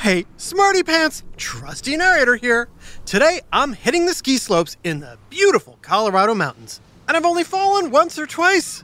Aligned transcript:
Hey, 0.00 0.24
Smarty 0.38 0.82
Pants, 0.82 1.24
trusty 1.36 1.94
narrator 1.94 2.36
here. 2.36 2.70
Today 3.04 3.42
I'm 3.52 3.74
hitting 3.74 4.06
the 4.06 4.14
ski 4.14 4.38
slopes 4.38 4.78
in 4.82 5.00
the 5.00 5.18
beautiful 5.28 5.78
Colorado 5.82 6.34
mountains, 6.34 6.80
and 7.06 7.18
I've 7.18 7.26
only 7.26 7.44
fallen 7.44 7.90
once 7.90 8.18
or 8.18 8.24
twice. 8.26 8.82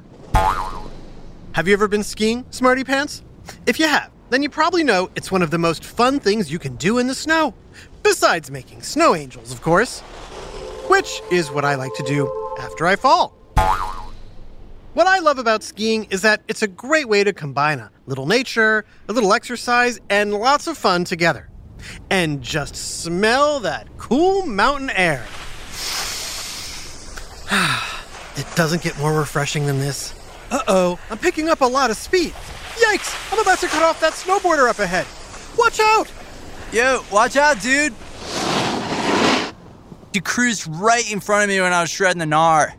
Have 1.53 1.67
you 1.67 1.73
ever 1.73 1.89
been 1.89 2.03
skiing, 2.03 2.45
Smarty 2.51 2.85
Pants? 2.85 3.23
If 3.65 3.81
you 3.81 3.89
have, 3.89 4.11
then 4.29 4.43
you 4.43 4.51
probably 4.51 4.85
know 4.85 5.09
it's 5.17 5.33
one 5.33 5.41
of 5.41 5.51
the 5.51 5.57
most 5.57 5.87
fun 5.87 6.21
things 6.21 6.53
you 6.53 6.59
can 6.59 6.77
do 6.77 6.99
in 6.99 7.07
the 7.07 7.15
snow. 7.15 7.55
Besides 8.03 8.51
making 8.51 8.83
snow 8.83 9.15
angels, 9.15 9.53
of 9.53 9.63
course. 9.63 10.01
Which 10.91 11.23
is 11.33 11.51
what 11.51 11.65
I 11.65 11.77
like 11.77 11.95
to 11.95 12.03
do 12.03 12.31
after 12.59 12.87
I 12.87 12.95
fall. 12.97 13.35
What 14.97 15.07
I 15.07 15.19
love 15.19 15.39
about 15.39 15.63
skiing 15.63 16.05
is 16.05 16.23
that 16.23 16.41
it's 16.49 16.63
a 16.63 16.67
great 16.67 17.07
way 17.07 17.23
to 17.23 17.35
combine 17.35 17.81
a 17.81 17.91
little 18.07 18.25
nature, 18.25 18.87
a 19.11 19.13
little 19.13 19.35
exercise, 19.35 20.01
and 20.09 20.33
lots 20.33 20.69
of 20.69 20.79
fun 20.79 21.05
together. 21.05 21.51
And 22.09 22.41
just 22.41 22.75
smell 22.75 23.61
that 23.61 23.89
cool 23.99 24.47
mountain 24.47 24.89
air. 24.89 25.23
it 28.37 28.47
doesn't 28.57 28.81
get 28.81 28.99
more 28.99 29.13
refreshing 29.13 29.67
than 29.67 29.81
this. 29.81 30.15
Uh 30.51 30.63
oh, 30.67 30.99
I'm 31.11 31.19
picking 31.19 31.51
up 31.51 31.61
a 31.61 31.67
lot 31.67 31.91
of 31.91 31.99
speed. 31.99 32.33
Yikes, 32.83 33.31
I'm 33.31 33.39
about 33.39 33.59
to 33.59 33.67
cut 33.67 33.83
off 33.83 34.01
that 34.01 34.15
snowboarder 34.15 34.67
up 34.67 34.79
ahead. 34.79 35.05
Watch 35.59 35.79
out! 35.79 36.11
Yo, 36.73 37.05
watch 37.13 37.37
out, 37.37 37.61
dude. 37.61 37.93
You 40.15 40.23
cruised 40.23 40.67
right 40.67 41.13
in 41.13 41.21
front 41.21 41.43
of 41.43 41.51
me 41.51 41.61
when 41.61 41.75
I 41.75 41.83
was 41.83 41.91
shredding 41.91 42.19
the 42.19 42.35
gnar. 42.35 42.73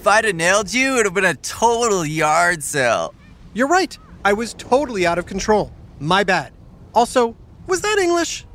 If 0.00 0.06
I'd 0.06 0.24
have 0.24 0.34
nailed 0.34 0.72
you, 0.72 0.94
it 0.94 0.96
would 0.96 1.04
have 1.04 1.12
been 1.12 1.26
a 1.26 1.34
total 1.34 2.06
yard 2.06 2.62
sale. 2.62 3.14
You're 3.52 3.68
right. 3.68 3.98
I 4.24 4.32
was 4.32 4.54
totally 4.54 5.06
out 5.06 5.18
of 5.18 5.26
control. 5.26 5.70
My 5.98 6.24
bad. 6.24 6.54
Also, 6.94 7.36
was 7.66 7.82
that 7.82 7.98
English? 7.98 8.46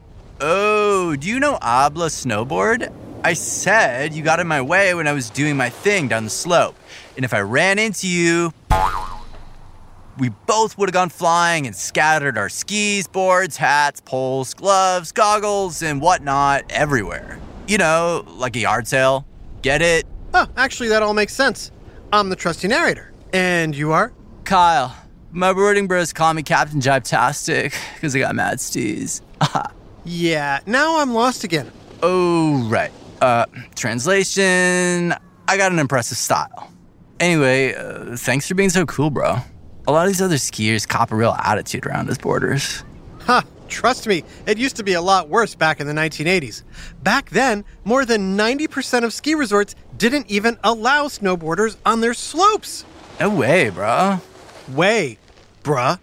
Oh, 0.41 1.15
do 1.15 1.29
you 1.29 1.39
know 1.39 1.59
Abla 1.61 2.07
snowboard? 2.07 2.91
I 3.23 3.33
said 3.33 4.11
you 4.15 4.23
got 4.23 4.39
in 4.39 4.47
my 4.47 4.59
way 4.59 4.95
when 4.95 5.07
I 5.07 5.13
was 5.13 5.29
doing 5.29 5.55
my 5.55 5.69
thing 5.69 6.07
down 6.07 6.23
the 6.23 6.31
slope. 6.31 6.75
And 7.15 7.23
if 7.23 7.31
I 7.31 7.41
ran 7.41 7.77
into 7.77 8.07
you, 8.07 8.51
we 10.17 10.29
both 10.47 10.79
would 10.79 10.89
have 10.89 10.95
gone 10.95 11.09
flying 11.09 11.67
and 11.67 11.75
scattered 11.75 12.39
our 12.39 12.49
skis, 12.49 13.05
boards, 13.07 13.55
hats, 13.55 14.01
poles, 14.01 14.55
gloves, 14.55 15.11
goggles, 15.11 15.83
and 15.83 16.01
whatnot 16.01 16.63
everywhere. 16.71 17.37
You 17.67 17.77
know, 17.77 18.25
like 18.29 18.55
a 18.55 18.61
yard 18.61 18.87
sale. 18.87 19.27
Get 19.61 19.83
it? 19.83 20.07
Oh, 20.37 20.47
actually, 20.57 20.89
that 20.89 21.01
all 21.01 21.13
makes 21.13 21.33
sense. 21.33 21.71
I'm 22.11 22.27
the 22.27 22.35
trusty 22.35 22.67
narrator. 22.67 23.13
And 23.31 23.73
you 23.73 23.93
are? 23.93 24.11
Kyle. 24.43 24.93
My 25.31 25.53
boarding 25.53 25.87
bros 25.87 26.11
call 26.11 26.33
me 26.33 26.43
Captain 26.43 26.81
Jibtastic 26.81 27.73
because 27.93 28.13
I 28.13 28.19
got 28.19 28.35
mad 28.35 28.57
steez. 28.57 29.21
yeah, 30.03 30.59
now 30.65 30.99
I'm 30.99 31.13
lost 31.13 31.45
again. 31.45 31.71
Oh, 32.03 32.67
right. 32.69 32.91
Uh, 33.21 33.45
translation 33.75 35.13
I 35.47 35.55
got 35.55 35.71
an 35.71 35.79
impressive 35.79 36.17
style. 36.17 36.69
Anyway, 37.21 37.73
uh, 37.73 38.17
thanks 38.17 38.45
for 38.45 38.55
being 38.55 38.69
so 38.69 38.85
cool, 38.85 39.09
bro. 39.09 39.37
A 39.87 39.91
lot 39.93 40.05
of 40.05 40.09
these 40.09 40.21
other 40.21 40.35
skiers 40.35 40.85
cop 40.85 41.13
a 41.13 41.15
real 41.15 41.31
attitude 41.31 41.85
around 41.85 42.07
his 42.07 42.17
borders. 42.17 42.83
Huh. 43.21 43.41
Trust 43.67 44.07
me, 44.07 44.23
it 44.45 44.57
used 44.57 44.75
to 44.77 44.83
be 44.83 44.93
a 44.93 45.01
lot 45.01 45.29
worse 45.29 45.55
back 45.55 45.79
in 45.79 45.87
the 45.87 45.93
1980s. 45.93 46.63
Back 47.03 47.29
then, 47.29 47.65
more 47.83 48.05
than 48.05 48.37
90% 48.37 49.03
of 49.03 49.13
ski 49.13 49.35
resorts 49.35 49.75
didn't 49.97 50.29
even 50.29 50.57
allow 50.63 51.05
snowboarders 51.05 51.77
on 51.85 52.01
their 52.01 52.13
slopes. 52.13 52.85
No 53.19 53.29
way, 53.29 53.71
bruh. 53.71 54.21
Way, 54.69 55.17
bruh. 55.63 55.99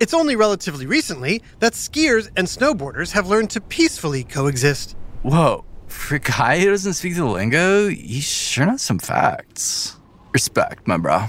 It's 0.00 0.14
only 0.14 0.36
relatively 0.36 0.86
recently 0.86 1.42
that 1.60 1.74
skiers 1.74 2.30
and 2.36 2.46
snowboarders 2.46 3.12
have 3.12 3.28
learned 3.28 3.50
to 3.50 3.60
peacefully 3.60 4.24
coexist. 4.24 4.96
Whoa, 5.22 5.64
for 5.88 6.16
a 6.16 6.20
guy 6.20 6.60
who 6.60 6.70
doesn't 6.70 6.94
speak 6.94 7.16
the 7.16 7.24
lingo, 7.24 7.86
you 7.86 8.20
sure 8.20 8.66
know 8.66 8.76
some 8.76 8.98
facts. 8.98 9.96
Respect, 10.32 10.86
my 10.86 10.96
bro. 10.96 11.26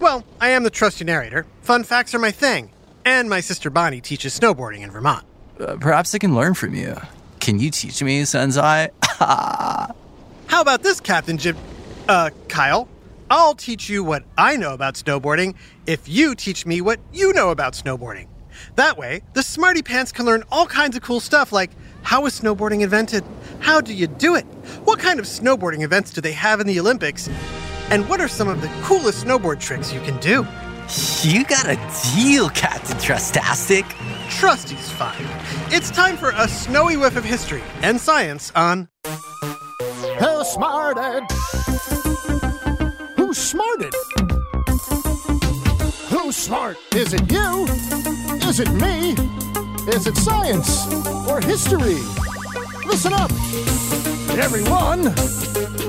Well, 0.00 0.24
I 0.40 0.50
am 0.50 0.62
the 0.62 0.70
trusty 0.70 1.04
narrator. 1.04 1.46
Fun 1.62 1.84
facts 1.84 2.14
are 2.14 2.18
my 2.18 2.30
thing. 2.30 2.70
And 3.04 3.28
my 3.28 3.40
sister 3.40 3.70
Bonnie 3.70 4.00
teaches 4.00 4.38
snowboarding 4.38 4.80
in 4.80 4.90
Vermont. 4.90 5.24
Uh, 5.58 5.76
perhaps 5.80 6.14
I 6.14 6.18
can 6.18 6.34
learn 6.34 6.54
from 6.54 6.74
you. 6.74 6.96
Can 7.40 7.58
you 7.58 7.70
teach 7.70 8.02
me, 8.02 8.24
Sensei? 8.24 8.88
How 9.18 9.92
about 10.50 10.82
this, 10.82 11.00
Captain 11.00 11.38
Jib? 11.38 11.56
Uh, 12.08 12.30
Kyle? 12.48 12.88
I'll 13.30 13.54
teach 13.54 13.88
you 13.88 14.02
what 14.02 14.24
I 14.36 14.56
know 14.56 14.72
about 14.72 14.94
snowboarding 14.94 15.54
if 15.86 16.08
you 16.08 16.34
teach 16.34 16.64
me 16.64 16.80
what 16.80 16.98
you 17.12 17.32
know 17.32 17.50
about 17.50 17.74
snowboarding. 17.74 18.26
That 18.76 18.96
way, 18.96 19.22
the 19.34 19.42
smarty 19.42 19.82
pants 19.82 20.12
can 20.12 20.24
learn 20.26 20.44
all 20.50 20.66
kinds 20.66 20.96
of 20.96 21.02
cool 21.02 21.20
stuff 21.20 21.52
like 21.52 21.70
how 22.02 22.22
was 22.22 22.40
snowboarding 22.40 22.80
invented? 22.80 23.24
How 23.60 23.80
do 23.80 23.92
you 23.92 24.06
do 24.06 24.34
it? 24.34 24.44
What 24.84 24.98
kind 24.98 25.18
of 25.18 25.26
snowboarding 25.26 25.82
events 25.82 26.10
do 26.10 26.20
they 26.20 26.32
have 26.32 26.60
in 26.60 26.66
the 26.66 26.80
Olympics? 26.80 27.28
And 27.90 28.08
what 28.08 28.20
are 28.20 28.28
some 28.28 28.48
of 28.48 28.60
the 28.62 28.68
coolest 28.82 29.24
snowboard 29.24 29.60
tricks 29.60 29.92
you 29.92 30.00
can 30.00 30.18
do? 30.18 30.46
You 31.22 31.44
got 31.44 31.68
a 31.68 31.76
deal, 32.16 32.48
Captain 32.48 32.96
Trustastic. 32.96 33.84
Trusty's 34.30 34.90
fine. 34.90 35.26
It's 35.70 35.90
time 35.90 36.16
for 36.16 36.30
a 36.34 36.48
snowy 36.48 36.96
whiff 36.96 37.14
of 37.14 37.24
history 37.24 37.62
and 37.82 38.00
science 38.00 38.50
on. 38.56 38.88
Who 39.04 40.44
smarted? 40.44 41.24
Who 43.16 43.34
smarted? 43.34 43.92
Who's 46.08 46.36
smart? 46.36 46.78
Is 46.94 47.12
it 47.12 47.30
you? 47.30 47.66
Is 48.48 48.58
it 48.58 48.70
me? 48.72 49.12
Is 49.92 50.06
it 50.06 50.16
science 50.16 50.86
or 51.28 51.42
history? 51.42 51.98
Listen 52.86 53.12
up, 53.12 53.30
everyone. 54.38 55.14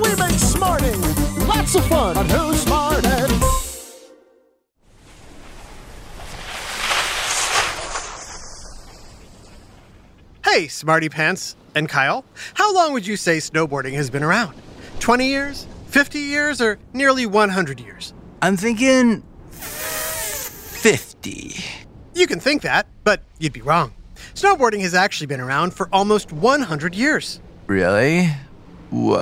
We 0.02 0.14
make 0.16 0.38
smarting 0.38 1.00
lots 1.46 1.74
of 1.74 1.86
fun 1.86 2.18
on 2.18 2.28
Who 2.28 2.54
Smarted. 2.54 3.59
Hey, 10.52 10.66
Smarty 10.66 11.08
Pants 11.08 11.54
and 11.76 11.88
Kyle, 11.88 12.24
how 12.54 12.74
long 12.74 12.92
would 12.92 13.06
you 13.06 13.16
say 13.16 13.36
snowboarding 13.36 13.92
has 13.92 14.10
been 14.10 14.24
around? 14.24 14.60
20 14.98 15.28
years? 15.28 15.64
50 15.86 16.18
years? 16.18 16.60
Or 16.60 16.76
nearly 16.92 17.24
100 17.24 17.78
years? 17.78 18.12
I'm 18.42 18.56
thinking 18.56 19.22
50. 19.52 21.54
You 22.16 22.26
can 22.26 22.40
think 22.40 22.62
that, 22.62 22.88
but 23.04 23.22
you'd 23.38 23.52
be 23.52 23.60
wrong. 23.60 23.92
Snowboarding 24.34 24.80
has 24.80 24.92
actually 24.92 25.28
been 25.28 25.40
around 25.40 25.72
for 25.72 25.88
almost 25.92 26.32
100 26.32 26.96
years. 26.96 27.40
Really? 27.68 28.26
Whoa. 28.90 29.20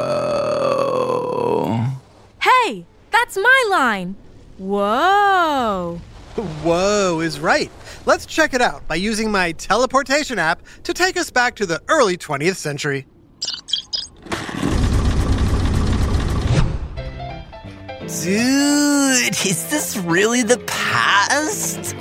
Hey, 2.40 2.86
that's 3.10 3.36
my 3.36 3.64
line. 3.68 4.16
Whoa. 4.56 6.00
Whoa 6.36 7.20
is 7.20 7.38
right. 7.38 7.70
Let's 8.08 8.24
check 8.24 8.54
it 8.54 8.62
out 8.62 8.88
by 8.88 8.94
using 8.94 9.30
my 9.30 9.52
teleportation 9.52 10.38
app 10.38 10.62
to 10.84 10.94
take 10.94 11.19
us 11.19 11.30
back 11.30 11.56
to 11.56 11.66
the 11.66 11.82
early 11.88 12.16
20th 12.16 12.56
century. 12.56 13.06
Dude, 18.00 19.46
is 19.46 19.69
this 19.69 19.98
really 19.98 20.42
the 20.42 20.56
past? 20.66 21.94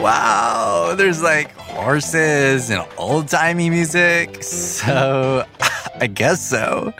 Wow, 0.00 0.94
there's 0.96 1.22
like 1.22 1.52
horses 1.56 2.70
and 2.70 2.82
old 2.96 3.28
timey 3.28 3.68
music. 3.68 4.42
So, 4.42 5.44
I 6.00 6.06
guess 6.06 6.40
so. 6.40 6.94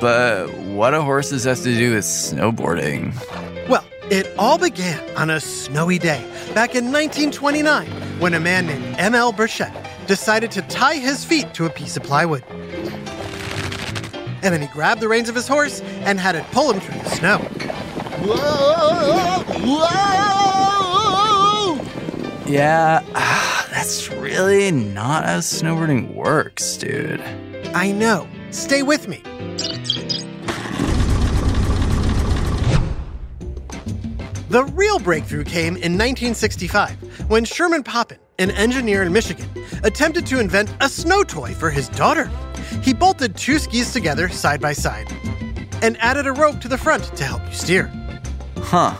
But 0.00 0.56
what 0.56 0.92
do 0.92 1.00
horses 1.00 1.42
have 1.46 1.58
to 1.64 1.74
do 1.74 1.96
with 1.96 2.04
snowboarding? 2.04 3.12
It 4.10 4.28
all 4.36 4.58
began 4.58 5.00
on 5.16 5.30
a 5.30 5.38
snowy 5.38 5.96
day 5.96 6.18
back 6.52 6.74
in 6.74 6.86
1929 6.86 7.86
when 8.18 8.34
a 8.34 8.40
man 8.40 8.66
named 8.66 8.96
M.L. 8.98 9.32
Burchett 9.32 9.72
decided 10.08 10.50
to 10.50 10.62
tie 10.62 10.96
his 10.96 11.24
feet 11.24 11.54
to 11.54 11.66
a 11.66 11.70
piece 11.70 11.96
of 11.96 12.02
plywood. 12.02 12.42
And 14.42 14.52
then 14.52 14.60
he 14.60 14.66
grabbed 14.66 15.00
the 15.00 15.06
reins 15.06 15.28
of 15.28 15.36
his 15.36 15.46
horse 15.46 15.80
and 16.00 16.18
had 16.18 16.34
it 16.34 16.44
pull 16.50 16.72
him 16.72 16.80
through 16.80 17.00
the 17.00 17.10
snow. 17.10 17.38
Whoa! 18.26 19.44
Whoa! 19.76 20.50
Yeah, 22.50 23.04
ah, 23.14 23.68
that's 23.70 24.10
really 24.10 24.72
not 24.72 25.24
how 25.24 25.38
snowboarding 25.38 26.14
works, 26.14 26.76
dude. 26.76 27.20
I 27.74 27.92
know. 27.92 28.26
Stay 28.50 28.82
with 28.82 29.06
me. 29.06 29.22
The 34.50 34.64
real 34.64 34.98
breakthrough 34.98 35.44
came 35.44 35.76
in 35.76 35.92
1965 35.96 37.30
when 37.30 37.44
Sherman 37.44 37.84
Poppen, 37.84 38.18
an 38.40 38.50
engineer 38.50 39.04
in 39.04 39.12
Michigan, 39.12 39.48
attempted 39.84 40.26
to 40.26 40.40
invent 40.40 40.74
a 40.80 40.88
snow 40.88 41.22
toy 41.22 41.54
for 41.54 41.70
his 41.70 41.88
daughter. 41.90 42.28
He 42.82 42.92
bolted 42.92 43.36
two 43.36 43.60
skis 43.60 43.92
together 43.92 44.28
side 44.28 44.60
by 44.60 44.72
side 44.72 45.06
and 45.82 45.96
added 46.00 46.26
a 46.26 46.32
rope 46.32 46.60
to 46.62 46.68
the 46.68 46.76
front 46.76 47.04
to 47.16 47.22
help 47.22 47.46
you 47.46 47.52
steer. 47.52 47.92
Huh. 48.56 48.94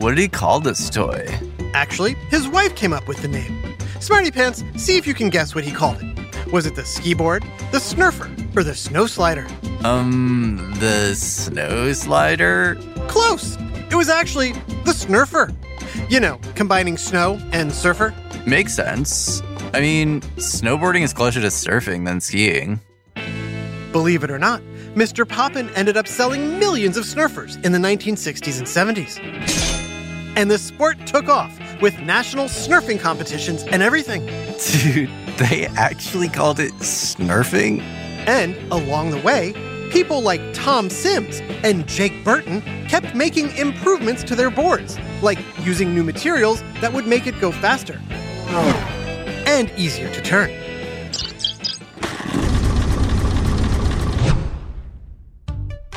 What 0.00 0.10
did 0.10 0.18
he 0.18 0.28
call 0.28 0.60
this 0.60 0.90
toy? 0.90 1.26
Actually, 1.72 2.12
his 2.28 2.46
wife 2.46 2.76
came 2.76 2.92
up 2.92 3.08
with 3.08 3.22
the 3.22 3.28
name. 3.28 3.74
Smarty 4.00 4.30
Pants, 4.30 4.62
see 4.76 4.98
if 4.98 5.06
you 5.06 5.14
can 5.14 5.30
guess 5.30 5.54
what 5.54 5.64
he 5.64 5.72
called 5.72 5.96
it. 6.02 6.52
Was 6.52 6.66
it 6.66 6.74
the 6.74 6.84
ski 6.84 7.14
board, 7.14 7.42
the 7.72 7.78
snurfer, 7.78 8.28
or 8.54 8.62
the 8.62 8.74
snow 8.74 9.06
slider? 9.06 9.46
Um, 9.82 10.74
the 10.78 11.14
snow 11.14 11.94
slider? 11.94 12.74
Close! 13.08 13.56
It 13.90 13.96
was 13.96 14.08
actually 14.08 14.52
the 14.52 14.92
snurfer. 14.92 15.54
You 16.08 16.20
know, 16.20 16.38
combining 16.54 16.96
snow 16.96 17.40
and 17.52 17.72
surfer. 17.72 18.14
Makes 18.46 18.74
sense. 18.74 19.42
I 19.74 19.80
mean, 19.80 20.20
snowboarding 20.36 21.02
is 21.02 21.12
closer 21.12 21.40
to 21.40 21.48
surfing 21.48 22.04
than 22.04 22.20
skiing. 22.20 22.80
Believe 23.92 24.22
it 24.22 24.30
or 24.30 24.38
not, 24.38 24.62
Mr. 24.94 25.26
Poppen 25.26 25.70
ended 25.74 25.96
up 25.96 26.06
selling 26.06 26.58
millions 26.58 26.96
of 26.96 27.04
snurfers 27.04 27.62
in 27.64 27.72
the 27.72 27.78
1960s 27.78 28.58
and 28.58 28.96
70s. 28.96 29.18
And 30.36 30.50
the 30.50 30.58
sport 30.58 31.06
took 31.06 31.28
off 31.28 31.58
with 31.80 31.98
national 32.00 32.46
snurfing 32.46 33.00
competitions 33.00 33.64
and 33.64 33.82
everything. 33.82 34.26
Dude, 34.26 35.10
they 35.38 35.66
actually 35.76 36.28
called 36.28 36.60
it 36.60 36.72
snurfing? 36.74 37.80
And 38.26 38.56
along 38.72 39.10
the 39.10 39.18
way, 39.18 39.52
people 39.90 40.22
like 40.22 40.40
Tom 40.54 40.88
Sims 40.88 41.40
and 41.64 41.86
Jake 41.86 42.24
Burton 42.24 42.62
kept 42.88 43.14
making 43.14 43.54
improvements 43.56 44.22
to 44.24 44.36
their 44.36 44.50
boards, 44.50 44.98
like 45.20 45.38
using 45.60 45.94
new 45.94 46.04
materials 46.04 46.62
that 46.80 46.92
would 46.92 47.06
make 47.06 47.26
it 47.26 47.38
go 47.40 47.52
faster 47.52 48.00
and 49.46 49.70
easier 49.76 50.10
to 50.12 50.22
turn. 50.22 50.50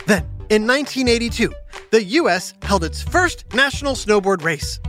Then, 0.05 0.23
in 0.49 0.67
1982, 0.67 1.53
the 1.91 2.03
US 2.03 2.53
held 2.63 2.83
its 2.83 3.01
first 3.03 3.45
national 3.53 3.93
snowboard 3.93 4.43
race. 4.43 4.79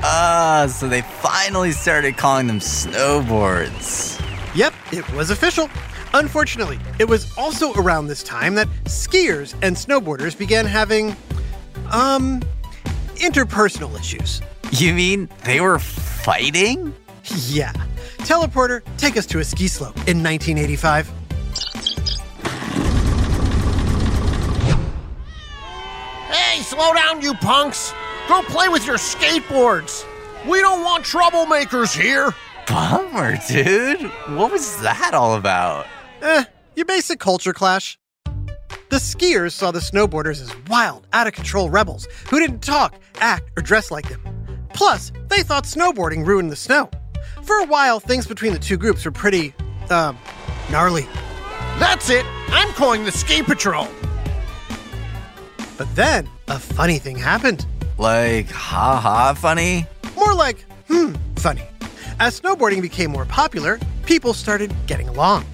Ah, 0.00 0.66
so 0.70 0.88
they 0.88 1.02
finally 1.02 1.72
started 1.72 2.16
calling 2.16 2.46
them 2.46 2.60
snowboards. 2.60 4.18
Yep, 4.54 4.72
it 4.92 5.12
was 5.12 5.30
official. 5.30 5.68
Unfortunately, 6.14 6.78
it 6.98 7.04
was 7.08 7.36
also 7.36 7.72
around 7.74 8.06
this 8.06 8.22
time 8.22 8.54
that 8.54 8.68
skiers 8.84 9.54
and 9.62 9.76
snowboarders 9.76 10.36
began 10.36 10.64
having, 10.64 11.14
um, 11.92 12.42
interpersonal 13.16 13.98
issues. 13.98 14.40
You 14.72 14.94
mean 14.94 15.28
they 15.44 15.60
were 15.60 15.78
fighting? 15.78 16.94
Yeah. 17.46 17.72
Teleporter, 18.18 18.82
take 18.96 19.16
us 19.16 19.26
to 19.26 19.38
a 19.38 19.44
ski 19.44 19.68
slope 19.68 19.96
in 20.08 20.22
1985. 20.22 21.10
Hey, 26.30 26.62
slow 26.62 26.94
down, 26.94 27.22
you 27.22 27.34
punks! 27.34 27.92
Go 28.28 28.42
play 28.42 28.68
with 28.68 28.86
your 28.86 28.96
skateboards! 28.96 30.04
We 30.46 30.60
don't 30.60 30.82
want 30.82 31.04
troublemakers 31.04 31.98
here! 31.98 32.34
Bummer, 32.66 33.38
dude. 33.48 34.02
What 34.36 34.52
was 34.52 34.80
that 34.82 35.14
all 35.14 35.36
about? 35.36 35.86
Eh, 36.20 36.44
your 36.74 36.86
basic 36.86 37.20
culture 37.20 37.52
clash. 37.52 37.98
The 38.90 38.96
skiers 38.96 39.52
saw 39.52 39.70
the 39.70 39.80
snowboarders 39.80 40.40
as 40.40 40.52
wild, 40.68 41.06
out 41.12 41.26
of 41.26 41.34
control 41.34 41.70
rebels 41.70 42.08
who 42.30 42.40
didn't 42.40 42.60
talk, 42.60 42.94
act, 43.16 43.50
or 43.56 43.62
dress 43.62 43.90
like 43.90 44.08
them. 44.08 44.22
Plus, 44.72 45.12
they 45.28 45.42
thought 45.42 45.64
snowboarding 45.64 46.24
ruined 46.26 46.50
the 46.50 46.56
snow. 46.56 46.90
For 47.42 47.58
a 47.60 47.66
while, 47.66 48.00
things 48.00 48.26
between 48.26 48.52
the 48.52 48.58
two 48.58 48.76
groups 48.76 49.04
were 49.04 49.10
pretty, 49.10 49.54
uh, 49.90 50.14
gnarly. 50.70 51.06
That's 51.78 52.10
it! 52.10 52.24
I'm 52.48 52.72
calling 52.72 53.04
the 53.04 53.12
ski 53.12 53.42
patrol! 53.42 53.86
But 55.76 55.94
then, 55.94 56.28
a 56.48 56.58
funny 56.58 56.98
thing 56.98 57.16
happened. 57.16 57.66
Like, 57.98 58.50
haha, 58.50 59.34
funny? 59.34 59.86
More 60.16 60.34
like, 60.34 60.64
hmm, 60.88 61.14
funny. 61.36 61.62
As 62.18 62.40
snowboarding 62.40 62.82
became 62.82 63.12
more 63.12 63.26
popular, 63.26 63.78
people 64.04 64.34
started 64.34 64.74
getting 64.86 65.08
along. 65.08 65.44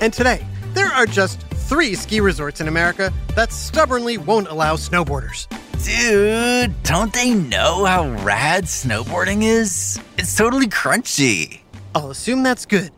And 0.00 0.12
today, 0.12 0.46
there 0.74 0.86
are 0.88 1.06
just 1.06 1.40
three 1.40 1.94
ski 1.94 2.20
resorts 2.20 2.60
in 2.60 2.68
America 2.68 3.12
that 3.34 3.52
stubbornly 3.52 4.16
won't 4.16 4.48
allow 4.48 4.76
snowboarders. 4.76 5.48
Dude, 5.84 6.82
don't 6.82 7.12
they 7.12 7.34
know 7.34 7.84
how 7.84 8.08
rad 8.22 8.64
snowboarding 8.64 9.42
is? 9.42 10.00
It's 10.16 10.36
totally 10.36 10.66
crunchy. 10.66 11.60
I'll 11.94 12.10
assume 12.10 12.42
that's 12.42 12.66
good. 12.66 12.90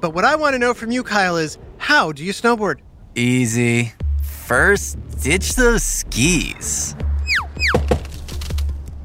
But 0.00 0.14
what 0.14 0.24
I 0.24 0.36
want 0.36 0.54
to 0.54 0.58
know 0.58 0.74
from 0.74 0.90
you, 0.90 1.02
Kyle, 1.02 1.36
is 1.36 1.58
how 1.78 2.12
do 2.12 2.24
you 2.24 2.32
snowboard? 2.32 2.80
Easy. 3.14 3.92
First, 4.22 4.98
ditch 5.22 5.54
those 5.54 5.82
skis. 5.82 6.94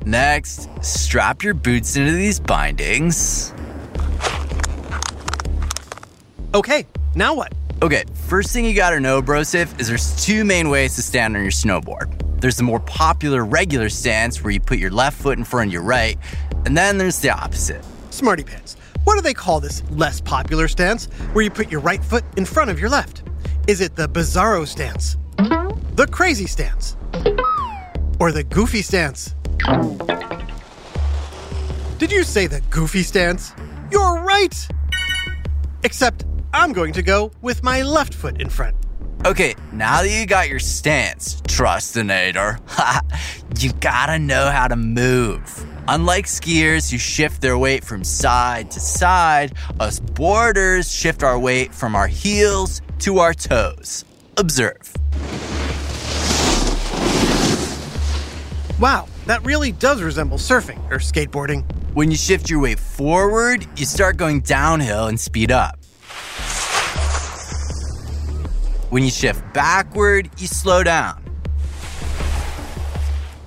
Next, 0.06 0.70
strap 0.84 1.44
your 1.44 1.54
boots 1.54 1.96
into 1.96 2.12
these 2.12 2.40
bindings. 2.40 3.54
Okay, 6.54 6.86
now 7.16 7.34
what? 7.34 7.54
Okay, 7.82 8.04
first 8.28 8.52
thing 8.52 8.66
you 8.66 8.74
gotta 8.74 9.00
know, 9.00 9.22
Brosif, 9.22 9.80
is 9.80 9.88
there's 9.88 10.24
two 10.24 10.44
main 10.44 10.70
ways 10.70 10.96
to 10.96 11.02
stand 11.02 11.36
on 11.36 11.42
your 11.42 11.52
snowboard. 11.52 12.42
There's 12.42 12.58
the 12.58 12.64
more 12.64 12.80
popular 12.82 13.46
regular 13.46 13.90
stance 13.90 14.44
where 14.44 14.52
you 14.52 14.60
put 14.60 14.80
your 14.80 14.92
left 14.92 15.20
foot 15.22 15.38
in 15.38 15.44
front 15.44 15.70
of 15.70 15.74
your 15.74 15.82
right, 15.82 16.18
and 16.66 16.78
then 16.78 16.98
there's 16.98 17.20
the 17.20 17.30
opposite. 17.30 17.84
Smarty 18.10 18.44
pants. 18.44 18.76
What 19.06 19.16
do 19.16 19.22
they 19.22 19.34
call 19.34 19.60
this 19.60 19.82
less 19.92 20.22
popular 20.22 20.68
stance 20.68 21.06
where 21.34 21.44
you 21.44 21.50
put 21.50 21.72
your 21.72 21.80
right 21.80 22.04
foot 22.04 22.24
in 22.38 22.46
front 22.46 22.70
of 22.70 22.80
your 22.80 22.90
left? 22.90 23.24
Is 23.68 23.82
it 23.82 23.96
the 23.96 24.08
bizarro 24.08 24.68
stance? 24.68 25.18
The 25.38 26.08
crazy 26.12 26.48
stance? 26.48 26.96
Or 28.20 28.32
the 28.32 28.44
goofy 28.44 28.82
stance? 28.82 29.36
Did 31.98 32.12
you 32.12 32.24
say 32.24 32.48
the 32.48 32.62
goofy 32.70 33.04
stance? 33.04 33.54
You're 33.92 34.22
right! 34.24 34.68
Except 35.84 36.26
I'm 36.54 36.74
going 36.74 36.94
to 36.94 37.04
go 37.04 37.32
with 37.42 37.64
my 37.64 37.84
left 37.84 38.14
foot 38.14 38.42
in 38.42 38.50
front. 38.50 38.76
Okay, 39.26 39.54
now 39.74 40.02
that 40.02 40.10
you 40.10 40.26
got 40.26 40.50
your 40.50 40.60
stance, 40.60 41.42
trustinator, 41.42 42.58
you 43.62 43.74
gotta 43.74 44.18
know 44.18 44.50
how 44.50 44.68
to 44.68 44.76
move. 44.76 45.66
Unlike 45.88 46.26
skiers 46.26 46.90
who 46.90 46.98
shift 46.98 47.42
their 47.42 47.58
weight 47.58 47.84
from 47.84 48.04
side 48.04 48.72
to 48.72 48.80
side, 48.80 49.54
us 49.80 50.00
boarders 50.00 50.92
shift 50.92 51.22
our 51.22 51.38
weight 51.38 51.74
from 51.74 51.96
our 51.96 52.08
heels 52.08 52.82
to 53.00 53.20
our 53.20 53.34
toes. 53.34 54.06
Observe. 54.38 54.94
Wow, 58.80 59.08
that 59.26 59.44
really 59.44 59.74
does 59.74 60.02
resemble 60.02 60.38
surfing 60.38 60.80
or 60.90 61.00
skateboarding. 61.00 61.66
When 61.94 62.10
you 62.10 62.18
shift 62.18 62.50
your 62.50 62.62
weight 62.62 62.80
forward, 62.80 63.68
you 63.78 63.86
start 63.86 64.16
going 64.16 64.40
downhill 64.42 65.08
and 65.08 65.20
speed 65.20 65.52
up. 65.52 65.79
When 68.90 69.04
you 69.04 69.12
shift 69.12 69.54
backward, 69.54 70.32
you 70.40 70.48
slow 70.48 70.82
down. 70.84 71.24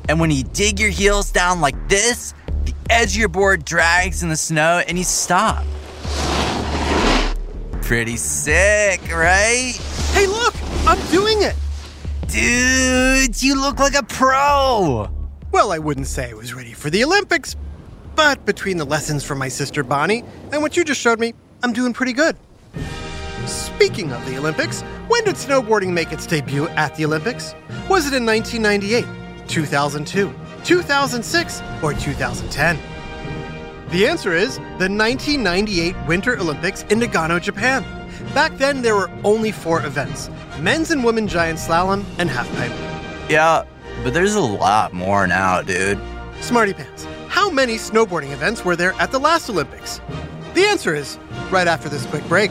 And 0.09 0.21
when 0.21 0.31
you 0.31 0.45
dig 0.45 0.79
your 0.79 0.91
heels 0.91 1.33
down 1.33 1.61
like 1.61 1.89
this, 1.89 2.33
the 2.65 2.75
edge 2.89 3.15
of 3.15 3.17
your 3.17 3.29
board 3.29 3.65
drags 3.65 4.23
in 4.23 4.29
the 4.29 4.37
snow 4.37 4.83
and 4.87 4.97
you 4.97 5.03
stop. 5.03 5.65
Pretty 7.83 8.17
sick, 8.17 9.01
right? 9.13 9.73
Hey, 10.13 10.29
look! 10.29 10.55
I'm 10.87 11.05
doing 11.11 11.43
it! 11.43 11.57
Dude, 12.29 13.43
you 13.43 13.61
look 13.61 13.81
like 13.81 13.97
a 13.97 14.05
pro! 14.05 15.11
Well, 15.51 15.73
I 15.73 15.79
wouldn't 15.79 16.07
say 16.07 16.31
I 16.31 16.35
was 16.35 16.55
ready 16.55 16.73
for 16.73 16.89
the 16.89 17.03
Olympics, 17.03 17.57
but 18.15 18.47
between 18.47 18.77
the 18.77 18.85
lessons 18.85 19.25
from 19.25 19.39
my 19.39 19.49
sister 19.49 19.83
Bonnie 19.83 20.23
and 20.53 20.63
what 20.63 20.77
you 20.77 20.85
just 20.85 21.01
showed 21.01 21.19
me, 21.19 21.35
I'm 21.65 21.73
doing 21.73 21.93
pretty 21.93 22.13
good. 22.13 22.37
Speaking 23.47 24.13
of 24.13 24.25
the 24.27 24.39
Olympics, 24.39 24.83
when 25.09 25.25
did 25.25 25.35
snowboarding 25.35 25.93
make 25.93 26.13
its 26.13 26.27
debut 26.27 26.69
at 26.71 26.95
the 26.95 27.05
Olympics? 27.05 27.55
Was 27.89 28.07
it 28.07 28.15
in 28.15 28.25
1998, 28.25 29.05
2002, 29.49 30.33
2006, 30.65 31.63
or 31.83 31.93
2010? 31.93 32.79
The 33.91 34.07
answer 34.07 34.33
is 34.33 34.57
the 34.57 34.89
1998 34.89 35.97
Winter 36.07 36.39
Olympics 36.39 36.83
in 36.85 37.01
Nagano, 37.01 37.43
Japan. 37.43 37.85
Back 38.33 38.57
then, 38.59 38.81
there 38.81 38.95
were 38.95 39.11
only 39.25 39.51
four 39.51 39.85
events 39.85 40.31
men's 40.61 40.93
and 40.93 41.03
women 41.03 41.27
giant 41.27 41.59
slalom 41.59 42.05
and 42.19 42.31
halfpipe. 42.31 42.71
Yeah, 43.29 43.65
but 44.05 44.15
there's 44.15 44.37
a 44.37 44.41
lot 44.41 44.93
more 44.93 45.27
now, 45.27 45.63
dude. 45.63 45.99
Smarty 46.41 46.73
Pants, 46.73 47.07
how 47.29 47.51
many 47.51 47.75
snowboarding 47.75 48.33
events 48.33 48.65
were 48.65 48.77
there 48.77 48.93
at 49.01 49.11
the 49.11 49.19
last 49.19 49.51
Olympics? 49.51 50.01
The 50.55 50.65
answer 50.65 50.95
is 50.95 51.19
right 51.51 51.67
after 51.67 51.89
this 51.89 52.07
quick 52.07 52.27
break. 52.29 52.51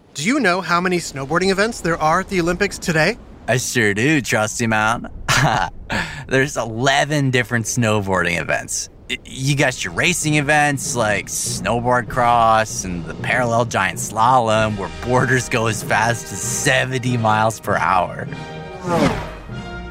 do 0.13 0.23
you 0.27 0.39
know 0.39 0.61
how 0.61 0.81
many 0.81 0.97
snowboarding 0.97 1.51
events 1.51 1.81
there 1.81 1.97
are 1.97 2.19
at 2.21 2.27
the 2.27 2.39
Olympics 2.41 2.77
today? 2.77 3.17
I 3.47 3.57
sure 3.57 3.93
do, 3.93 4.21
Trusty 4.21 4.67
Mount. 4.67 5.07
There's 6.27 6.57
11 6.57 7.31
different 7.31 7.65
snowboarding 7.65 8.39
events. 8.39 8.89
You 9.25 9.57
got 9.57 9.83
your 9.83 9.93
racing 9.93 10.35
events 10.35 10.95
like 10.95 11.25
snowboard 11.25 12.09
cross 12.09 12.85
and 12.85 13.03
the 13.05 13.13
parallel 13.15 13.65
giant 13.65 13.99
slalom, 13.99 14.77
where 14.77 14.89
boarders 15.05 15.49
go 15.49 15.67
as 15.67 15.83
fast 15.83 16.31
as 16.31 16.41
70 16.41 17.17
miles 17.17 17.59
per 17.59 17.75
hour. 17.75 18.27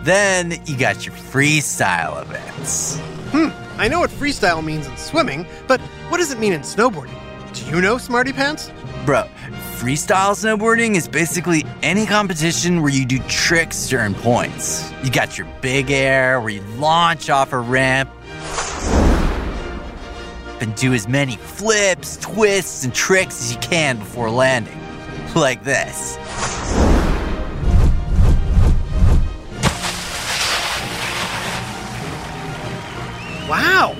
Then 0.04 0.52
you 0.64 0.78
got 0.78 1.04
your 1.04 1.14
freestyle 1.14 2.22
events. 2.22 2.98
Hmm, 3.32 3.48
I 3.78 3.88
know 3.88 4.00
what 4.00 4.10
freestyle 4.10 4.64
means 4.64 4.86
in 4.86 4.96
swimming, 4.96 5.46
but 5.66 5.80
what 6.08 6.18
does 6.18 6.32
it 6.32 6.38
mean 6.38 6.54
in 6.54 6.62
snowboarding? 6.62 7.18
Do 7.52 7.66
you 7.66 7.82
know, 7.82 7.98
Smarty 7.98 8.32
Pants? 8.32 8.70
Bro, 9.04 9.28
freestyle 9.80 10.36
snowboarding 10.36 10.94
is 10.94 11.08
basically 11.08 11.64
any 11.82 12.04
competition 12.04 12.82
where 12.82 12.92
you 12.92 13.06
do 13.06 13.18
tricks 13.20 13.88
during 13.88 14.12
points. 14.12 14.92
You 15.02 15.10
got 15.10 15.38
your 15.38 15.46
big 15.62 15.90
air 15.90 16.38
where 16.38 16.50
you 16.50 16.60
launch 16.76 17.30
off 17.30 17.54
a 17.54 17.58
ramp 17.58 18.10
and 20.60 20.74
do 20.74 20.92
as 20.92 21.08
many 21.08 21.36
flips, 21.36 22.18
twists, 22.18 22.84
and 22.84 22.92
tricks 22.92 23.40
as 23.40 23.54
you 23.54 23.58
can 23.60 23.98
before 23.98 24.30
landing. 24.30 24.76
Like 25.34 25.62
this. 25.62 26.16
Wow! 33.48 33.99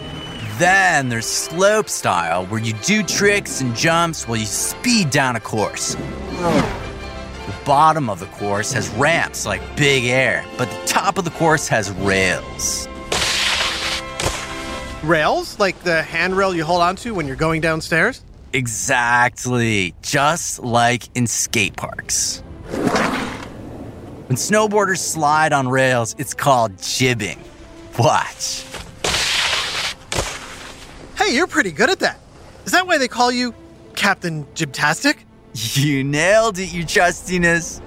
Then 0.60 1.08
there's 1.08 1.26
slope 1.26 1.88
style, 1.88 2.44
where 2.44 2.60
you 2.60 2.74
do 2.84 3.02
tricks 3.02 3.62
and 3.62 3.74
jumps 3.74 4.28
while 4.28 4.36
you 4.36 4.44
speed 4.44 5.08
down 5.08 5.34
a 5.34 5.40
course. 5.40 5.94
The 5.94 7.54
bottom 7.64 8.10
of 8.10 8.20
the 8.20 8.26
course 8.26 8.70
has 8.74 8.90
ramps 8.90 9.46
like 9.46 9.62
big 9.74 10.04
air, 10.04 10.44
but 10.58 10.70
the 10.70 10.86
top 10.86 11.16
of 11.16 11.24
the 11.24 11.30
course 11.30 11.66
has 11.68 11.90
rails. 11.92 12.86
Rails? 15.02 15.58
Like 15.58 15.82
the 15.82 16.02
handrail 16.02 16.54
you 16.54 16.62
hold 16.62 16.82
onto 16.82 17.14
when 17.14 17.26
you're 17.26 17.36
going 17.36 17.62
downstairs? 17.62 18.22
Exactly, 18.52 19.94
just 20.02 20.58
like 20.58 21.08
in 21.14 21.26
skate 21.26 21.74
parks. 21.76 22.40
When 24.26 24.36
snowboarders 24.36 24.98
slide 24.98 25.54
on 25.54 25.68
rails, 25.68 26.14
it's 26.18 26.34
called 26.34 26.76
jibbing. 26.82 27.42
Watch. 27.98 28.66
Hey, 31.30 31.36
you're 31.36 31.46
pretty 31.46 31.70
good 31.70 31.90
at 31.90 32.00
that. 32.00 32.18
Is 32.66 32.72
that 32.72 32.88
why 32.88 32.98
they 32.98 33.06
call 33.06 33.30
you 33.30 33.54
Captain 33.94 34.46
Jibtastic? 34.46 35.18
You 35.74 36.02
nailed 36.02 36.58
it, 36.58 36.72
you 36.72 36.82
trustiness. 36.82 37.80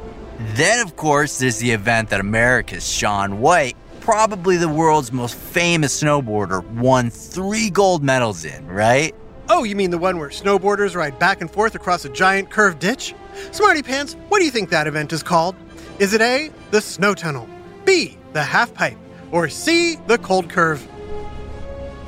Then, 0.53 0.79
of 0.79 0.95
course, 0.95 1.39
there's 1.39 1.57
the 1.57 1.71
event 1.71 2.09
that 2.12 2.21
America's 2.21 2.89
Shaun 2.89 3.41
White, 3.41 3.75
probably 4.00 4.55
the 4.55 4.69
world's 4.69 5.12
most 5.12 5.35
famous 5.35 6.01
snowboarder, 6.01 6.65
won 6.75 7.09
three 7.09 7.69
gold 7.69 8.01
medals 8.01 8.45
in, 8.45 8.65
right? 8.65 9.13
Oh, 9.50 9.65
you 9.65 9.75
mean 9.75 9.89
the 9.89 9.97
one 9.97 10.19
where 10.19 10.29
snowboarders 10.29 10.95
ride 10.95 11.19
back 11.19 11.41
and 11.41 11.51
forth 11.51 11.75
across 11.75 12.05
a 12.05 12.09
giant 12.09 12.50
curved 12.50 12.79
ditch? 12.79 13.13
Smarty 13.51 13.83
Pants, 13.83 14.15
what 14.29 14.39
do 14.39 14.45
you 14.45 14.51
think 14.51 14.69
that 14.69 14.88
event 14.88 15.12
is 15.12 15.21
called? 15.21 15.57
Is 16.00 16.13
it 16.13 16.21
A, 16.21 16.50
the 16.71 16.79
snow 16.79 17.13
tunnel, 17.13 17.50
B, 17.83 18.17
the 18.31 18.41
half 18.41 18.73
pipe, 18.73 18.97
or 19.33 19.50
C, 19.50 19.97
the 20.07 20.17
cold 20.19 20.50
curve? 20.50 20.88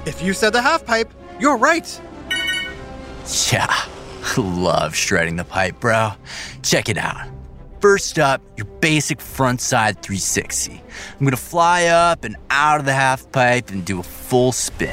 If 0.05 0.21
you 0.21 0.31
said 0.31 0.53
the 0.53 0.61
half 0.61 0.85
pipe, 0.85 1.11
you're 1.39 1.57
right. 1.57 2.01
Yeah, 3.51 3.73
love 4.37 4.95
shredding 4.95 5.35
the 5.35 5.43
pipe, 5.43 5.79
bro. 5.79 6.11
Check 6.61 6.89
it 6.89 6.97
out. 6.97 7.27
First 7.81 8.17
up, 8.17 8.41
your 8.57 8.65
basic 8.65 9.21
front 9.21 9.61
side 9.61 10.01
360. 10.01 10.81
I'm 11.19 11.25
gonna 11.25 11.37
fly 11.37 11.85
up 11.85 12.23
and 12.23 12.35
out 12.49 12.79
of 12.79 12.85
the 12.85 12.93
half 12.93 13.31
pipe 13.31 13.69
and 13.69 13.85
do 13.85 13.99
a 13.99 14.03
full 14.03 14.51
spin. 14.51 14.89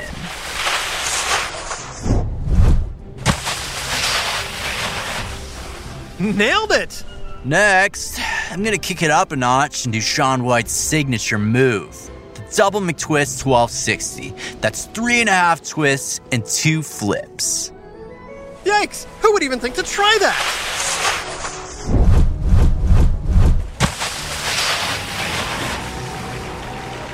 Nailed 6.19 6.71
it! 6.73 7.03
Next, 7.45 8.21
I'm 8.51 8.63
gonna 8.63 8.79
kick 8.79 9.03
it 9.03 9.11
up 9.11 9.33
a 9.33 9.37
notch 9.37 9.85
and 9.85 9.93
do 9.93 10.01
Shaun 10.01 10.45
White's 10.45 10.73
signature 10.73 11.39
move. 11.39 12.12
Double 12.55 12.81
McTwist 12.81 13.45
1260. 13.47 14.35
That's 14.61 14.87
three 14.87 15.21
and 15.21 15.29
a 15.29 15.33
half 15.33 15.63
twists 15.67 16.21
and 16.31 16.45
two 16.45 16.83
flips. 16.83 17.73
Yikes! 18.65 19.05
Who 19.21 19.33
would 19.33 19.43
even 19.43 19.59
think 19.59 19.75
to 19.77 19.83
try 19.83 20.17
that? 20.21 20.69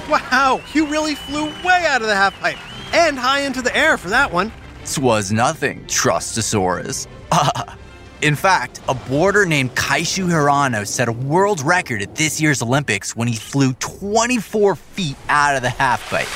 Wow, 0.09 0.61
you 0.73 0.87
really 0.87 1.14
flew 1.14 1.47
way 1.64 1.85
out 1.87 2.00
of 2.00 2.09
the 2.09 2.14
half 2.14 2.38
pipe 2.40 2.59
and 2.95 3.18
high 3.18 3.40
into 3.40 3.61
the 3.62 3.75
air 3.76 3.99
for 3.99 4.09
that 4.09 4.33
one. 4.33 4.50
This 4.80 4.99
was 4.99 5.30
nothing, 5.30 5.85
Trustosaurus. 5.85 7.07
In 8.21 8.35
fact, 8.35 8.81
a 8.89 8.95
boarder 8.95 9.47
named 9.47 9.77
Kaishu 9.77 10.27
Hirano 10.27 10.85
set 10.85 11.07
a 11.07 11.13
world 11.13 11.61
record 11.61 12.03
at 12.03 12.17
this 12.17 12.41
year's 12.41 12.61
Olympics 12.61 13.15
when 13.15 13.29
he 13.29 13.37
flew 13.37 13.75
24 13.75 14.75
feet 14.75 15.17
out 15.29 15.55
of 15.55 15.63
the 15.63 15.71
half 15.71 16.11
pipe. 16.11 16.27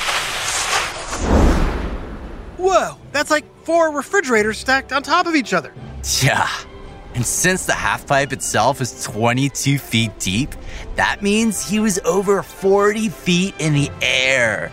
Whoa, 2.57 2.95
that's 3.11 3.29
like 3.29 3.43
four 3.65 3.91
refrigerators 3.91 4.57
stacked 4.57 4.93
on 4.93 5.03
top 5.03 5.25
of 5.25 5.35
each 5.35 5.53
other. 5.53 5.73
Yeah. 6.21 6.49
And 7.15 7.25
since 7.25 7.65
the 7.65 7.73
half 7.73 8.07
pipe 8.07 8.31
itself 8.31 8.79
is 8.79 9.03
22 9.03 9.77
feet 9.77 10.17
deep, 10.19 10.55
that 10.95 11.21
means 11.21 11.67
he 11.67 11.81
was 11.81 11.99
over 12.05 12.41
40 12.41 13.09
feet 13.09 13.55
in 13.59 13.73
the 13.73 13.91
air. 14.01 14.69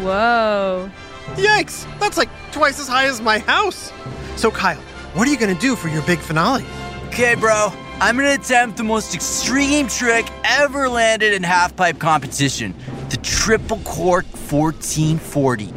Whoa. 0.00 0.90
Yikes, 1.36 1.86
that's 2.00 2.18
like 2.18 2.28
twice 2.50 2.80
as 2.80 2.88
high 2.88 3.04
as 3.04 3.20
my 3.20 3.38
house. 3.38 3.92
So, 4.34 4.50
Kyle, 4.50 4.80
what 5.18 5.26
are 5.26 5.32
you 5.32 5.36
gonna 5.36 5.52
do 5.56 5.74
for 5.74 5.88
your 5.88 6.02
big 6.02 6.20
finale? 6.20 6.64
Okay, 7.08 7.34
bro, 7.34 7.72
I'm 8.00 8.14
gonna 8.14 8.34
attempt 8.34 8.76
the 8.76 8.84
most 8.84 9.16
extreme 9.16 9.88
trick 9.88 10.24
ever 10.44 10.88
landed 10.88 11.32
in 11.32 11.42
halfpipe 11.42 11.98
competition 11.98 12.72
the 13.10 13.16
triple 13.16 13.78
cork 13.78 14.24
1440. 14.26 15.72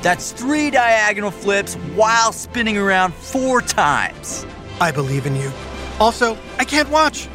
That's 0.00 0.30
three 0.30 0.70
diagonal 0.70 1.32
flips 1.32 1.74
while 1.96 2.30
spinning 2.30 2.78
around 2.78 3.12
four 3.12 3.60
times. 3.60 4.46
I 4.80 4.92
believe 4.92 5.26
in 5.26 5.34
you. 5.34 5.50
Also, 5.98 6.38
I 6.60 6.64
can't 6.64 6.90
watch. 6.90 7.26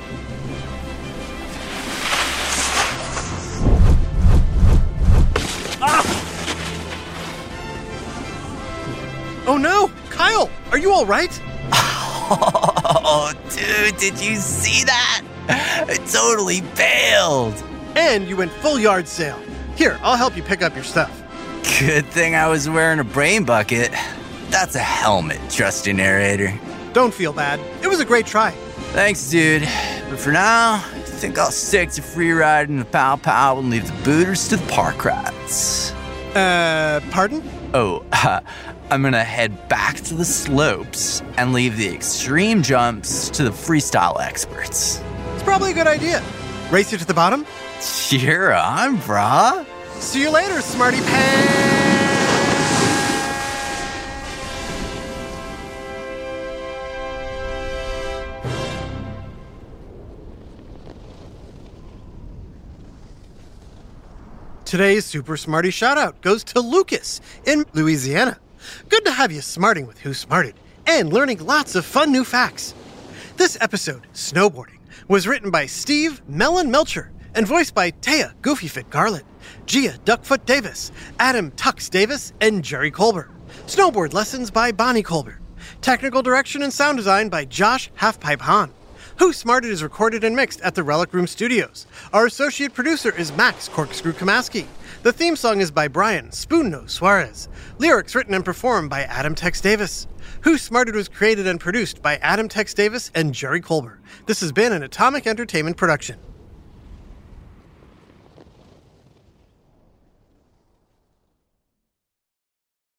Oh 9.45 9.57
no! 9.57 9.91
Kyle, 10.09 10.49
are 10.71 10.77
you 10.77 10.91
all 10.91 11.05
right? 11.05 11.41
Oh, 12.35 13.31
dude, 13.49 13.97
did 13.97 14.19
you 14.19 14.37
see 14.37 14.83
that? 14.85 15.21
I 15.49 15.95
totally 16.11 16.61
bailed. 16.75 17.61
And 17.95 18.27
you 18.27 18.37
went 18.37 18.51
full 18.51 18.79
yard 18.79 19.07
sale. 19.07 19.37
Here, 19.75 19.99
I'll 20.01 20.15
help 20.15 20.35
you 20.37 20.41
pick 20.41 20.61
up 20.61 20.73
your 20.73 20.85
stuff. 20.85 21.21
Good 21.79 22.05
thing 22.07 22.33
I 22.33 22.47
was 22.47 22.67
wearing 22.69 22.99
a 22.99 23.03
brain 23.03 23.43
bucket. 23.43 23.91
That's 24.49 24.75
a 24.75 24.79
helmet, 24.79 25.39
trusty 25.49 25.93
narrator. 25.93 26.57
Don't 26.93 27.13
feel 27.13 27.33
bad. 27.33 27.59
It 27.83 27.87
was 27.87 27.99
a 27.99 28.05
great 28.05 28.25
try. 28.25 28.51
Thanks, 28.93 29.29
dude. 29.29 29.63
But 30.09 30.17
for 30.19 30.31
now, 30.31 30.75
I 30.75 30.99
think 31.01 31.37
I'll 31.37 31.51
stick 31.51 31.89
to 31.91 32.01
free 32.01 32.31
riding 32.31 32.79
the 32.79 32.85
Pow 32.85 33.17
Pow 33.17 33.59
and 33.59 33.69
leave 33.69 33.85
the 33.85 34.03
booters 34.03 34.47
to 34.49 34.57
the 34.57 34.67
park 34.71 35.03
rats. 35.05 35.91
Uh, 36.35 36.99
pardon? 37.11 37.43
Oh, 37.73 38.03
uh, 38.11 38.39
I'm 38.89 39.01
gonna 39.01 39.23
head 39.23 39.67
back 39.69 39.95
to 40.01 40.13
the 40.13 40.25
slopes 40.25 41.21
and 41.37 41.53
leave 41.53 41.77
the 41.77 41.87
extreme 41.87 42.61
jumps 42.61 43.29
to 43.31 43.43
the 43.43 43.49
freestyle 43.49 44.19
experts. 44.21 45.01
It's 45.33 45.43
probably 45.43 45.71
a 45.71 45.73
good 45.73 45.87
idea. 45.87 46.23
Race 46.69 46.91
you 46.91 46.97
to 46.97 47.05
the 47.05 47.13
bottom? 47.13 47.45
You're 48.09 48.53
on, 48.53 48.97
brah. 48.99 49.65
See 49.95 50.21
you 50.21 50.29
later, 50.29 50.61
Smarty 50.61 50.97
Pants! 50.97 51.83
Today's 64.65 65.05
Super 65.05 65.37
Smarty 65.37 65.69
shoutout 65.69 66.19
goes 66.21 66.43
to 66.45 66.59
Lucas 66.59 67.21
in 67.45 67.63
Louisiana. 67.73 68.39
Good 68.89 69.05
to 69.05 69.11
have 69.11 69.31
you 69.31 69.41
smarting 69.41 69.87
with 69.87 69.99
Who 69.99 70.13
Smarted 70.13 70.55
and 70.85 71.11
learning 71.11 71.39
lots 71.39 71.75
of 71.75 71.85
fun 71.85 72.11
new 72.11 72.23
facts. 72.23 72.73
This 73.37 73.57
episode, 73.61 74.07
Snowboarding, 74.13 74.79
was 75.07 75.27
written 75.27 75.49
by 75.51 75.65
Steve 75.65 76.21
Mellon 76.27 76.69
Melcher 76.69 77.11
and 77.35 77.47
voiced 77.47 77.73
by 77.73 77.91
Taya 77.91 78.33
Goofyfit 78.41 78.89
Garland, 78.89 79.25
Gia 79.65 79.97
Duckfoot 80.05 80.45
Davis, 80.45 80.91
Adam 81.19 81.51
Tux 81.51 81.89
Davis, 81.89 82.33
and 82.41 82.63
Jerry 82.63 82.91
Colbert. 82.91 83.31
Snowboard 83.65 84.13
lessons 84.13 84.51
by 84.51 84.71
Bonnie 84.71 85.03
Colbert. 85.03 85.39
Technical 85.81 86.21
direction 86.21 86.63
and 86.63 86.71
sound 86.71 86.97
design 86.97 87.29
by 87.29 87.45
Josh 87.45 87.89
Halfpipe 87.99 88.41
Hahn. 88.41 88.71
Who 89.19 89.31
Smarted 89.31 89.69
is 89.71 89.83
recorded 89.83 90.23
and 90.23 90.35
mixed 90.35 90.61
at 90.61 90.75
the 90.75 90.83
Relic 90.83 91.13
Room 91.13 91.27
Studios. 91.27 91.85
Our 92.11 92.25
associate 92.25 92.73
producer 92.73 93.15
is 93.15 93.31
Max 93.33 93.67
Corkscrew 93.69 94.13
Kamaski. 94.13 94.65
The 95.03 95.11
theme 95.11 95.35
song 95.35 95.59
is 95.59 95.69
by 95.69 95.89
Brian 95.89 96.29
Spoonno 96.29 96.89
Suarez. 96.89 97.49
Lyrics 97.77 98.15
written 98.15 98.33
and 98.33 98.45
performed 98.45 98.89
by 98.89 99.01
Adam 99.01 99.35
Tex 99.35 99.59
Davis. 99.59 100.07
Who 100.43 100.57
Smarted 100.57 100.95
was 100.95 101.09
created 101.09 101.45
and 101.45 101.59
produced 101.59 102.01
by 102.01 102.15
Adam 102.19 102.47
Tex 102.47 102.73
Davis 102.73 103.11
and 103.13 103.33
Jerry 103.33 103.59
Colbert. 103.59 103.99
This 104.27 104.39
has 104.39 104.53
been 104.53 104.71
an 104.71 104.81
Atomic 104.81 105.27
Entertainment 105.27 105.75
production. 105.75 106.19